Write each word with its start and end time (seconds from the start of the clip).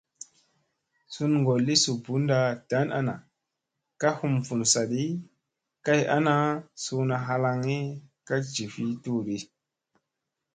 Sungolli 1.13 1.73
su 1.83 1.91
bunɗa 2.03 2.39
dan 2.69 2.87
ana 2.99 3.15
ka 4.01 4.09
hum 4.19 4.33
vun 4.45 4.61
sadi 4.73 5.03
kay 5.85 6.01
ana, 6.17 6.35
suuna 6.83 7.15
halaŋgi 7.27 7.77
ka 8.27 8.35
jivi 8.53 8.85
tuudi. 9.03 9.37